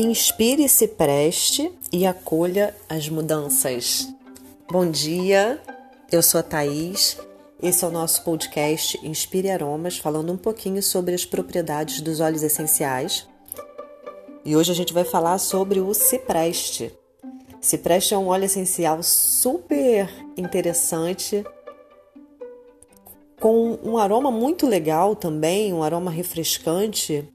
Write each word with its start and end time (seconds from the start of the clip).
Inspire-se, 0.00 0.86
preste 0.86 1.72
e 1.92 2.06
acolha 2.06 2.72
as 2.88 3.08
mudanças. 3.08 4.08
Bom 4.70 4.88
dia, 4.88 5.60
eu 6.12 6.22
sou 6.22 6.38
a 6.38 6.42
Thaís. 6.44 7.18
Esse 7.60 7.84
é 7.84 7.88
o 7.88 7.90
nosso 7.90 8.22
podcast 8.22 8.96
Inspire 9.04 9.50
Aromas, 9.50 9.98
falando 9.98 10.32
um 10.32 10.36
pouquinho 10.36 10.80
sobre 10.84 11.16
as 11.16 11.24
propriedades 11.24 12.00
dos 12.00 12.20
óleos 12.20 12.44
essenciais. 12.44 13.26
E 14.44 14.56
hoje 14.56 14.70
a 14.70 14.74
gente 14.74 14.92
vai 14.92 15.02
falar 15.02 15.36
sobre 15.38 15.80
o 15.80 15.92
cipreste. 15.92 16.94
Cipreste 17.60 18.14
é 18.14 18.18
um 18.18 18.28
óleo 18.28 18.44
essencial 18.44 19.02
super 19.02 20.08
interessante, 20.36 21.44
com 23.40 23.76
um 23.82 23.98
aroma 23.98 24.30
muito 24.30 24.64
legal 24.64 25.16
também, 25.16 25.72
um 25.72 25.82
aroma 25.82 26.12
refrescante 26.12 27.28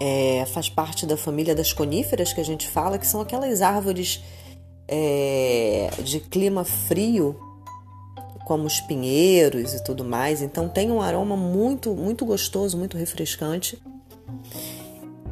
é, 0.00 0.44
faz 0.46 0.68
parte 0.68 1.04
da 1.04 1.16
família 1.16 1.54
das 1.54 1.72
coníferas 1.72 2.32
que 2.32 2.40
a 2.40 2.44
gente 2.44 2.68
fala, 2.68 2.98
que 2.98 3.06
são 3.06 3.20
aquelas 3.20 3.60
árvores 3.60 4.22
é, 4.86 5.90
de 6.02 6.20
clima 6.20 6.64
frio, 6.64 7.36
como 8.46 8.64
os 8.64 8.80
pinheiros 8.80 9.74
e 9.74 9.82
tudo 9.82 10.04
mais. 10.04 10.40
Então 10.40 10.68
tem 10.68 10.90
um 10.90 11.02
aroma 11.02 11.36
muito, 11.36 11.94
muito 11.94 12.24
gostoso, 12.24 12.78
muito 12.78 12.96
refrescante. 12.96 13.82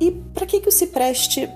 E 0.00 0.10
para 0.10 0.44
que, 0.44 0.60
que 0.60 0.68
o 0.68 0.72
cipreste 0.72 1.48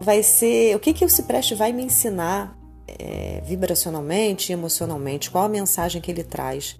vai 0.00 0.22
ser? 0.22 0.74
O 0.74 0.80
que, 0.80 0.92
que 0.92 1.04
o 1.04 1.08
cipreste 1.08 1.54
vai 1.54 1.72
me 1.72 1.84
ensinar 1.84 2.58
é, 2.88 3.42
vibracionalmente 3.44 4.50
e 4.50 4.54
emocionalmente? 4.54 5.30
Qual 5.30 5.44
a 5.44 5.48
mensagem 5.48 6.00
que 6.00 6.10
ele 6.10 6.24
traz? 6.24 6.76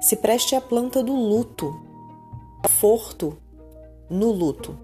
Cipreste 0.00 0.54
é 0.54 0.58
a 0.58 0.60
planta 0.60 1.02
do 1.02 1.14
luto, 1.14 1.74
conforto 2.62 3.38
no 4.08 4.30
luto. 4.30 4.83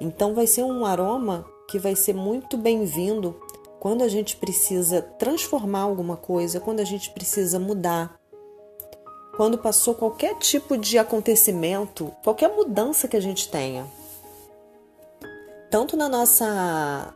Então 0.00 0.34
vai 0.34 0.46
ser 0.46 0.62
um 0.62 0.84
aroma 0.84 1.44
que 1.68 1.78
vai 1.78 1.94
ser 1.94 2.14
muito 2.14 2.56
bem-vindo 2.56 3.40
quando 3.80 4.02
a 4.02 4.08
gente 4.08 4.36
precisa 4.36 5.02
transformar 5.02 5.80
alguma 5.80 6.16
coisa, 6.16 6.60
quando 6.60 6.80
a 6.80 6.84
gente 6.84 7.10
precisa 7.10 7.58
mudar. 7.58 8.18
Quando 9.36 9.58
passou 9.58 9.94
qualquer 9.94 10.36
tipo 10.38 10.76
de 10.76 10.98
acontecimento, 10.98 12.12
qualquer 12.24 12.48
mudança 12.48 13.06
que 13.06 13.16
a 13.16 13.20
gente 13.20 13.48
tenha. 13.48 13.86
Tanto 15.70 15.96
na 15.96 16.08
nossa 16.08 17.14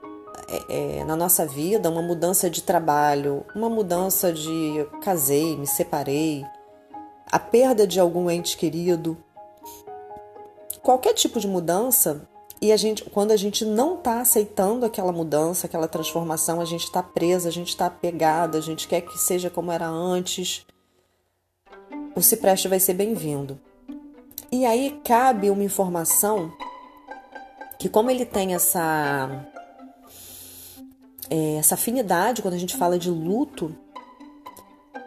é, 0.49 0.99
é, 1.01 1.05
na 1.05 1.17
nossa 1.17 1.47
vida, 1.47 1.89
uma 1.89 2.03
mudança 2.03 2.51
de 2.51 2.63
trabalho, 2.63 3.45
uma 3.55 3.71
mudança 3.71 4.33
de 4.33 4.87
casei, 5.01 5.57
me 5.57 5.67
separei, 5.67 6.45
a 7.31 7.39
perda 7.39 7.87
de 7.87 7.99
algum 7.99 8.31
ente 8.31 8.57
querido. 8.57 9.17
Qualquer 10.83 11.15
tipo 11.15 11.41
de 11.41 11.49
mudança 11.49 12.29
e 12.63 12.71
a 12.71 12.77
gente, 12.77 13.03
quando 13.03 13.33
a 13.33 13.37
gente 13.37 13.65
não 13.65 13.97
está 13.97 14.21
aceitando 14.21 14.87
aquela 14.87 15.11
mudança, 15.11 15.67
aquela 15.67 15.89
transformação, 15.89 16.61
a 16.61 16.65
gente 16.65 16.85
está 16.85 17.03
presa, 17.03 17.49
a 17.49 17.53
gente 17.53 17.71
está 17.71 17.87
apegada, 17.87 18.57
a 18.57 18.61
gente 18.61 18.87
quer 18.87 19.01
que 19.01 19.19
seja 19.19 19.51
como 19.51 19.73
era 19.73 19.89
antes. 19.89 20.65
O 22.15 22.23
cipreste 22.23 22.69
vai 22.69 22.79
ser 22.79 22.95
bem-vindo. 22.95 23.59
E 24.53 24.65
aí 24.65 25.01
cabe 25.03 25.51
uma 25.51 25.65
informação 25.65 26.53
que 27.81 27.89
como 27.89 28.13
ele 28.13 28.25
tem 28.25 28.55
essa 28.55 29.45
é, 31.29 31.57
essa 31.57 31.75
afinidade 31.75 32.43
quando 32.43 32.55
a 32.55 32.59
gente 32.59 32.77
fala 32.77 32.97
de 32.97 33.11
luto, 33.11 33.75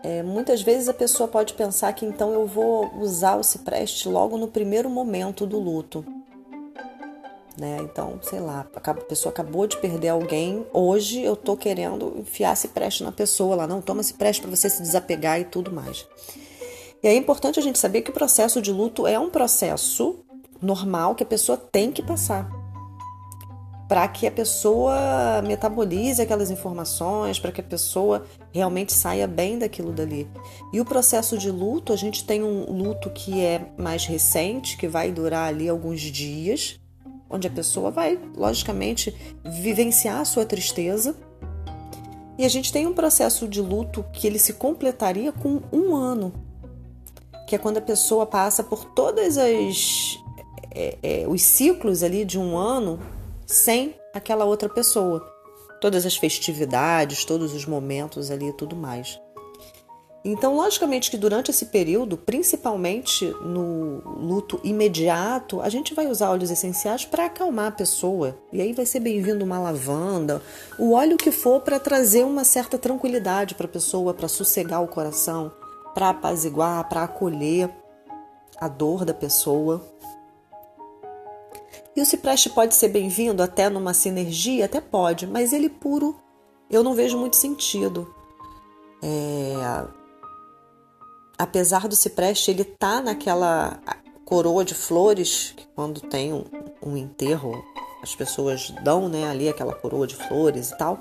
é, 0.03 0.21
muitas 0.21 0.61
vezes 0.61 0.89
a 0.89 0.93
pessoa 0.93 1.29
pode 1.29 1.53
pensar 1.53 1.93
que 1.93 2.05
então 2.05 2.33
eu 2.33 2.45
vou 2.45 2.93
usar 2.97 3.37
o 3.37 3.43
cipreste 3.43 4.09
logo 4.09 4.37
no 4.37 4.49
primeiro 4.49 4.89
momento 4.89 5.45
do 5.45 5.57
luto 5.57 6.05
né? 7.57 7.79
Então, 7.81 8.19
sei 8.21 8.39
lá, 8.39 8.67
a 8.73 8.93
pessoa 8.93 9.31
acabou 9.31 9.67
de 9.67 9.77
perder 9.77 10.09
alguém, 10.09 10.65
hoje 10.73 11.21
eu 11.21 11.35
tô 11.35 11.55
querendo 11.55 12.15
enfiar 12.17 12.55
preste 12.73 13.03
na 13.03 13.11
pessoa 13.11 13.55
lá, 13.55 13.67
não, 13.67 13.81
toma 13.81 14.01
esse 14.01 14.13
preste 14.13 14.41
para 14.41 14.49
você 14.49 14.69
se 14.69 14.81
desapegar 14.81 15.39
e 15.39 15.45
tudo 15.45 15.71
mais. 15.71 16.07
E 17.03 17.07
é 17.07 17.15
importante 17.15 17.59
a 17.59 17.63
gente 17.63 17.77
saber 17.77 18.01
que 18.01 18.09
o 18.09 18.13
processo 18.13 18.61
de 18.61 18.71
luto 18.71 19.05
é 19.05 19.19
um 19.19 19.29
processo 19.29 20.23
normal 20.61 21.15
que 21.15 21.23
a 21.23 21.27
pessoa 21.27 21.57
tem 21.57 21.91
que 21.91 22.01
passar 22.01 22.49
para 23.87 24.07
que 24.07 24.25
a 24.25 24.31
pessoa 24.31 25.41
metabolize 25.43 26.21
aquelas 26.21 26.49
informações, 26.49 27.39
para 27.39 27.51
que 27.51 27.61
a 27.61 27.63
pessoa 27.63 28.25
realmente 28.51 28.93
saia 28.93 29.27
bem 29.27 29.59
daquilo 29.59 29.91
dali. 29.91 30.27
E 30.73 30.81
o 30.81 30.85
processo 30.85 31.37
de 31.37 31.51
luto, 31.51 31.93
a 31.93 31.95
gente 31.95 32.25
tem 32.25 32.43
um 32.43 32.71
luto 32.71 33.09
que 33.11 33.41
é 33.41 33.71
mais 33.77 34.05
recente, 34.05 34.77
que 34.77 34.87
vai 34.87 35.11
durar 35.11 35.49
ali 35.49 35.69
alguns 35.69 36.01
dias, 36.01 36.79
onde 37.35 37.47
a 37.47 37.51
pessoa 37.51 37.91
vai, 37.91 38.19
logicamente, 38.35 39.15
vivenciar 39.43 40.21
a 40.21 40.25
sua 40.25 40.45
tristeza. 40.45 41.15
E 42.37 42.45
a 42.45 42.49
gente 42.49 42.71
tem 42.71 42.85
um 42.87 42.93
processo 42.93 43.47
de 43.47 43.61
luto 43.61 44.03
que 44.11 44.27
ele 44.27 44.39
se 44.39 44.53
completaria 44.53 45.31
com 45.31 45.61
um 45.71 45.95
ano, 45.95 46.33
que 47.47 47.55
é 47.55 47.57
quando 47.57 47.77
a 47.77 47.81
pessoa 47.81 48.25
passa 48.25 48.63
por 48.63 48.85
todas 48.85 49.37
as 49.37 50.17
é, 50.75 50.97
é, 51.01 51.27
os 51.27 51.41
ciclos 51.41 52.03
ali 52.03 52.25
de 52.25 52.37
um 52.37 52.57
ano 52.57 52.99
sem 53.45 53.95
aquela 54.13 54.43
outra 54.43 54.67
pessoa, 54.67 55.25
todas 55.79 56.05
as 56.05 56.17
festividades, 56.17 57.23
todos 57.23 57.53
os 57.53 57.65
momentos 57.65 58.29
ali 58.29 58.49
e 58.49 58.53
tudo 58.53 58.75
mais. 58.75 59.19
Então, 60.27 60.55
logicamente 60.55 61.11
que 61.11 61.17
durante 61.17 61.51
esse 61.51 61.67
período, 61.67 62.17
principalmente 62.17 63.25
no 63.43 64.01
luto 64.17 64.59
imediato, 64.63 65.61
a 65.61 65.69
gente 65.69 65.93
vai 65.93 66.07
usar 66.07 66.31
óleos 66.31 66.49
essenciais 66.49 67.05
para 67.05 67.25
acalmar 67.25 67.67
a 67.67 67.71
pessoa. 67.71 68.35
E 68.51 68.59
aí 68.59 68.73
vai 68.73 68.87
ser 68.87 69.01
bem-vindo 69.01 69.45
uma 69.45 69.59
lavanda, 69.59 70.41
o 70.79 70.93
óleo 70.93 71.15
que 71.15 71.29
for 71.29 71.61
para 71.61 71.79
trazer 71.79 72.25
uma 72.25 72.43
certa 72.43 72.75
tranquilidade 72.75 73.53
para 73.53 73.67
a 73.67 73.69
pessoa, 73.69 74.15
para 74.15 74.27
sossegar 74.27 74.81
o 74.81 74.87
coração, 74.87 75.51
para 75.93 76.09
apaziguar, 76.09 76.89
para 76.89 77.03
acolher 77.03 77.69
a 78.59 78.67
dor 78.67 79.05
da 79.05 79.13
pessoa. 79.13 79.79
E 81.95 82.01
o 82.01 82.05
cipreste 82.05 82.49
pode 82.49 82.73
ser 82.73 82.87
bem-vindo 82.87 83.43
até 83.43 83.69
numa 83.69 83.93
sinergia, 83.93 84.65
até 84.65 84.81
pode, 84.81 85.27
mas 85.27 85.53
ele 85.53 85.69
puro 85.69 86.15
eu 86.69 86.83
não 86.83 86.93
vejo 86.93 87.17
muito 87.17 87.35
sentido. 87.35 88.13
É, 89.01 89.85
apesar 91.37 91.87
do 91.87 91.95
cipreste 91.95 92.51
ele 92.51 92.63
tá 92.63 93.01
naquela 93.01 93.79
coroa 94.23 94.65
de 94.65 94.73
flores, 94.73 95.53
que 95.55 95.67
quando 95.75 96.01
tem 96.01 96.33
um, 96.33 96.45
um 96.83 96.97
enterro, 96.97 97.63
as 98.01 98.15
pessoas 98.15 98.71
dão 98.83 99.07
né, 99.07 99.29
ali 99.29 99.47
aquela 99.47 99.73
coroa 99.73 100.07
de 100.07 100.15
flores 100.15 100.71
e 100.71 100.77
tal, 100.77 100.99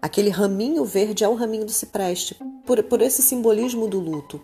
aquele 0.00 0.30
raminho 0.30 0.84
verde 0.84 1.24
é 1.24 1.28
o 1.28 1.34
raminho 1.34 1.64
do 1.64 1.72
cipreste, 1.72 2.36
por, 2.64 2.82
por 2.82 3.00
esse 3.00 3.22
simbolismo 3.22 3.88
do 3.88 3.98
luto. 3.98 4.40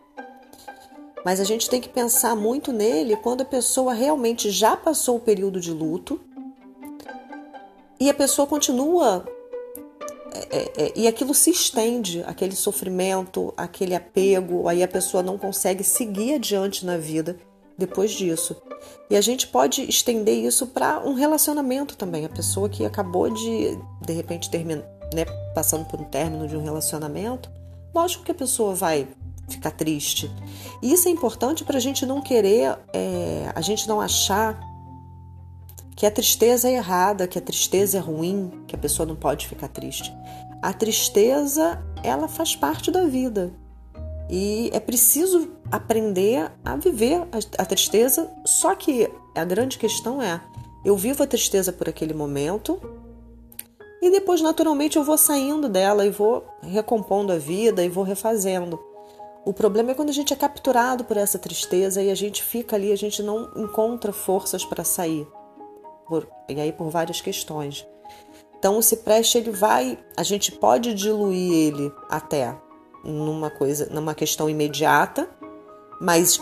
Mas 1.24 1.40
a 1.40 1.44
gente 1.44 1.70
tem 1.70 1.80
que 1.80 1.88
pensar 1.88 2.34
muito 2.34 2.72
nele 2.72 3.16
quando 3.16 3.42
a 3.42 3.46
pessoa 3.46 3.94
realmente 3.94 4.50
já 4.50 4.76
passou 4.76 5.16
o 5.16 5.20
período 5.20 5.60
de 5.60 5.70
luto 5.70 6.20
e 8.00 8.10
a 8.10 8.14
pessoa 8.14 8.46
continua 8.46 9.24
é, 10.34 10.72
é, 10.76 10.92
e 10.94 11.06
aquilo 11.06 11.34
se 11.34 11.50
estende, 11.50 12.22
aquele 12.26 12.56
sofrimento, 12.56 13.52
aquele 13.56 13.94
apego, 13.94 14.68
aí 14.68 14.82
a 14.82 14.88
pessoa 14.88 15.22
não 15.22 15.36
consegue 15.36 15.84
seguir 15.84 16.34
adiante 16.34 16.86
na 16.86 16.96
vida 16.96 17.36
depois 17.76 18.12
disso. 18.12 18.56
E 19.10 19.16
a 19.16 19.20
gente 19.20 19.46
pode 19.46 19.82
estender 19.82 20.34
isso 20.34 20.66
para 20.66 21.00
um 21.04 21.14
relacionamento 21.14 21.96
também. 21.96 22.24
A 22.24 22.28
pessoa 22.28 22.68
que 22.68 22.84
acabou 22.84 23.30
de, 23.30 23.78
de 24.00 24.12
repente, 24.12 24.50
terminar, 24.50 24.84
né, 25.14 25.24
passando 25.54 25.84
por 25.84 26.00
um 26.00 26.04
término 26.04 26.48
de 26.48 26.56
um 26.56 26.62
relacionamento, 26.62 27.50
lógico 27.94 28.24
que 28.24 28.30
a 28.30 28.34
pessoa 28.34 28.74
vai 28.74 29.06
ficar 29.48 29.72
triste. 29.72 30.30
E 30.80 30.92
isso 30.92 31.08
é 31.08 31.10
importante 31.10 31.64
para 31.64 31.76
a 31.76 31.80
gente 31.80 32.06
não 32.06 32.20
querer, 32.20 32.78
é, 32.92 33.52
a 33.54 33.60
gente 33.60 33.86
não 33.86 34.00
achar 34.00 34.58
que 36.02 36.06
a 36.06 36.10
tristeza 36.10 36.68
é 36.68 36.72
errada, 36.72 37.28
que 37.28 37.38
a 37.38 37.40
tristeza 37.40 37.96
é 37.96 38.00
ruim, 38.00 38.50
que 38.66 38.74
a 38.74 38.78
pessoa 38.78 39.06
não 39.06 39.14
pode 39.14 39.46
ficar 39.46 39.68
triste. 39.68 40.12
A 40.60 40.72
tristeza, 40.72 41.80
ela 42.02 42.26
faz 42.26 42.56
parte 42.56 42.90
da 42.90 43.06
vida. 43.06 43.52
E 44.28 44.68
é 44.72 44.80
preciso 44.80 45.52
aprender 45.70 46.50
a 46.64 46.74
viver 46.74 47.22
a, 47.56 47.64
tristeza, 47.64 48.28
só 48.44 48.74
que 48.74 49.08
a 49.32 49.44
grande 49.44 49.78
questão 49.78 50.20
é: 50.20 50.42
eu 50.84 50.96
vivo 50.96 51.22
a 51.22 51.26
tristeza 51.26 51.72
por 51.72 51.88
aquele 51.88 52.14
momento 52.14 52.80
e 54.02 54.10
depois, 54.10 54.42
naturalmente, 54.42 54.96
eu 54.96 55.04
vou 55.04 55.16
saindo 55.16 55.68
dela 55.68 56.04
e 56.04 56.10
vou 56.10 56.44
recompondo 56.62 57.32
a 57.32 57.38
vida 57.38 57.84
e 57.84 57.88
vou 57.88 58.02
refazendo. 58.02 58.76
O 59.44 59.52
problema 59.52 59.92
é 59.92 59.94
quando 59.94 60.10
a 60.10 60.12
gente 60.12 60.32
é 60.32 60.36
capturado 60.36 61.04
por 61.04 61.16
essa 61.16 61.38
tristeza 61.38 62.02
e 62.02 62.10
a 62.10 62.14
gente 62.16 62.42
fica 62.42 62.74
ali, 62.74 62.90
a 62.90 62.96
gente 62.96 63.22
não 63.22 63.52
encontra 63.54 64.12
forças 64.12 64.64
para 64.64 64.82
sair 64.82 65.28
por, 66.06 66.28
e 66.48 66.60
aí 66.60 66.72
por 66.72 66.88
várias 66.88 67.20
questões. 67.20 67.86
Então 68.58 68.78
o 68.78 68.82
cipreste 68.82 69.38
ele 69.38 69.50
vai, 69.50 69.98
a 70.16 70.22
gente 70.22 70.52
pode 70.52 70.94
diluir 70.94 71.52
ele 71.52 71.92
até 72.08 72.56
numa 73.04 73.50
coisa, 73.50 73.88
numa 73.90 74.14
questão 74.14 74.48
imediata, 74.48 75.28
mas 76.00 76.40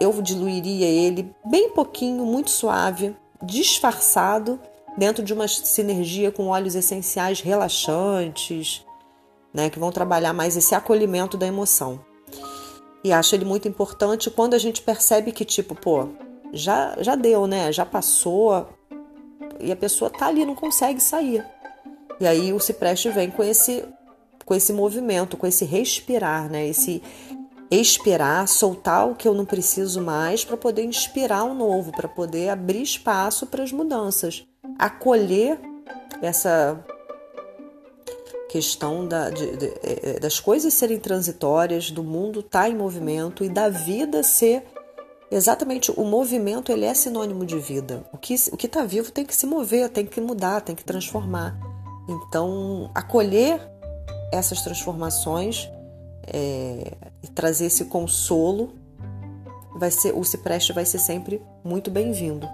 eu 0.00 0.22
diluiria 0.22 0.86
ele 0.86 1.34
bem 1.44 1.70
pouquinho, 1.70 2.24
muito 2.24 2.50
suave, 2.50 3.14
disfarçado 3.42 4.58
dentro 4.96 5.22
de 5.22 5.34
uma 5.34 5.46
sinergia 5.46 6.32
com 6.32 6.48
óleos 6.48 6.74
essenciais 6.74 7.40
relaxantes, 7.40 8.84
né, 9.52 9.68
que 9.68 9.78
vão 9.78 9.90
trabalhar 9.90 10.32
mais 10.32 10.56
esse 10.56 10.74
acolhimento 10.74 11.36
da 11.36 11.46
emoção. 11.46 12.00
E 13.02 13.12
acho 13.12 13.34
ele 13.34 13.44
muito 13.44 13.66
importante 13.66 14.30
quando 14.30 14.54
a 14.54 14.58
gente 14.58 14.82
percebe 14.82 15.32
que, 15.32 15.44
tipo, 15.44 15.74
pô, 15.74 16.08
já, 16.52 16.96
já 17.00 17.14
deu, 17.14 17.46
né? 17.46 17.72
Já 17.72 17.84
passou 17.86 18.68
e 19.58 19.70
a 19.70 19.76
pessoa 19.76 20.10
tá 20.10 20.26
ali, 20.26 20.44
não 20.44 20.54
consegue 20.54 21.00
sair. 21.00 21.44
E 22.18 22.26
aí 22.26 22.52
o 22.52 22.60
cipreste 22.60 23.08
vem 23.10 23.30
com 23.30 23.42
esse, 23.42 23.84
com 24.44 24.54
esse 24.54 24.72
movimento, 24.72 25.36
com 25.36 25.46
esse 25.46 25.64
respirar, 25.64 26.50
né? 26.50 26.68
Esse 26.68 27.02
expirar, 27.70 28.48
soltar 28.48 29.08
o 29.08 29.14
que 29.14 29.28
eu 29.28 29.34
não 29.34 29.44
preciso 29.44 30.02
mais 30.02 30.44
para 30.44 30.56
poder 30.56 30.82
inspirar 30.82 31.44
o 31.44 31.54
novo, 31.54 31.92
para 31.92 32.08
poder 32.08 32.48
abrir 32.48 32.82
espaço 32.82 33.46
para 33.46 33.62
as 33.62 33.70
mudanças, 33.70 34.44
acolher 34.76 35.58
essa 36.20 36.84
questão 38.50 39.06
da, 39.06 39.30
de, 39.30 39.56
de, 39.56 39.66
é, 39.66 40.00
é, 40.02 40.18
das 40.18 40.40
coisas 40.40 40.74
serem 40.74 40.98
transitórias, 40.98 41.92
do 41.92 42.02
mundo 42.02 42.40
estar 42.40 42.62
tá 42.62 42.68
em 42.68 42.74
movimento 42.74 43.44
e 43.44 43.48
da 43.48 43.68
vida 43.68 44.24
ser 44.24 44.64
exatamente 45.30 45.92
o 45.96 46.04
movimento 46.04 46.72
ele 46.72 46.84
é 46.84 46.94
sinônimo 46.94 47.44
de 47.44 47.58
vida. 47.58 48.04
O 48.12 48.18
que 48.18 48.34
o 48.34 48.56
está 48.56 48.84
vivo 48.84 49.10
tem 49.12 49.24
que 49.24 49.34
se 49.34 49.46
mover, 49.46 49.88
tem 49.88 50.04
que 50.06 50.20
mudar, 50.20 50.60
tem 50.60 50.74
que 50.74 50.84
transformar. 50.84 51.58
Então 52.08 52.90
acolher 52.94 53.60
essas 54.32 54.62
transformações 54.62 55.68
é, 56.26 56.92
e 57.22 57.28
trazer 57.28 57.66
esse 57.66 57.84
consolo 57.86 58.74
vai 59.74 59.90
ser 59.90 60.14
o 60.14 60.24
cipreste 60.24 60.72
vai 60.72 60.84
ser 60.84 60.98
sempre 60.98 61.42
muito 61.64 61.90
bem-vindo. 61.90 62.48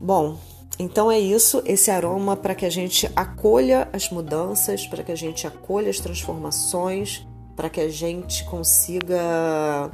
Bom, 0.00 0.36
então 0.78 1.10
é 1.10 1.18
isso, 1.18 1.62
esse 1.64 1.90
aroma 1.90 2.36
para 2.36 2.54
que 2.54 2.66
a 2.66 2.70
gente 2.70 3.10
acolha 3.16 3.88
as 3.92 4.10
mudanças, 4.10 4.86
para 4.86 5.02
que 5.02 5.10
a 5.10 5.16
gente 5.16 5.46
acolha 5.46 5.88
as 5.88 5.98
transformações, 5.98 7.26
para 7.56 7.70
que 7.70 7.80
a 7.80 7.88
gente 7.88 8.44
consiga 8.44 9.90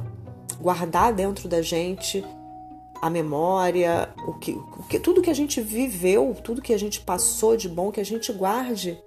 guardar 0.59 1.13
dentro 1.13 1.47
da 1.47 1.61
gente 1.61 2.23
a 3.01 3.09
memória, 3.09 4.13
o 4.25 4.33
que, 4.33 4.51
o 4.53 4.83
que, 4.87 4.97
tudo 4.97 5.21
que 5.21 5.29
a 5.29 5.35
gente 5.35 5.59
viveu, 5.59 6.35
tudo 6.41 6.61
que 6.61 6.73
a 6.73 6.79
gente 6.79 7.01
passou 7.01 7.57
de 7.57 7.67
bom, 7.67 7.91
que 7.91 7.99
a 7.99 8.05
gente 8.05 8.31
guarde 8.31 8.97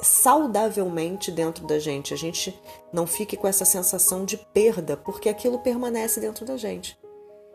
saudavelmente 0.00 1.30
dentro 1.30 1.66
da 1.66 1.78
gente. 1.78 2.14
A 2.14 2.16
gente 2.16 2.58
não 2.92 3.06
fique 3.06 3.36
com 3.36 3.48
essa 3.48 3.64
sensação 3.64 4.24
de 4.24 4.36
perda, 4.36 4.96
porque 4.96 5.28
aquilo 5.28 5.58
permanece 5.58 6.20
dentro 6.20 6.44
da 6.44 6.56
gente. 6.56 6.96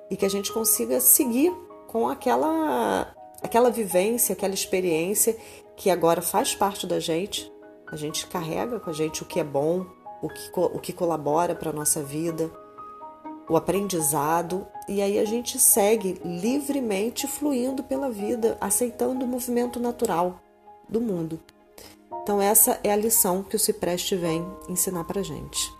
E 0.09 0.17
que 0.17 0.25
a 0.25 0.29
gente 0.29 0.51
consiga 0.51 0.99
seguir 0.99 1.53
com 1.87 2.07
aquela 2.07 3.13
aquela 3.41 3.69
vivência, 3.69 4.33
aquela 4.33 4.53
experiência 4.53 5.37
que 5.75 5.89
agora 5.89 6.21
faz 6.21 6.55
parte 6.55 6.85
da 6.87 6.99
gente. 6.99 7.51
A 7.87 7.95
gente 7.95 8.27
carrega 8.27 8.79
com 8.79 8.89
a 8.89 8.93
gente 8.93 9.21
o 9.21 9.25
que 9.25 9.39
é 9.39 9.43
bom, 9.43 9.85
o 10.21 10.27
que, 10.27 10.51
o 10.53 10.79
que 10.79 10.91
colabora 10.91 11.53
para 11.53 11.69
a 11.69 11.73
nossa 11.73 12.01
vida, 12.03 12.51
o 13.49 13.55
aprendizado, 13.55 14.65
e 14.87 15.01
aí 15.01 15.19
a 15.19 15.25
gente 15.25 15.59
segue 15.59 16.19
livremente 16.23 17.27
fluindo 17.27 17.83
pela 17.83 18.09
vida, 18.09 18.57
aceitando 18.59 19.23
o 19.23 19.27
movimento 19.27 19.79
natural 19.79 20.39
do 20.89 20.99
mundo. 20.99 21.39
Então, 22.23 22.41
essa 22.41 22.79
é 22.83 22.91
a 22.91 22.95
lição 22.95 23.43
que 23.43 23.55
o 23.55 23.59
Cipreste 23.59 24.15
vem 24.15 24.45
ensinar 24.67 25.03
para 25.03 25.21
gente. 25.21 25.71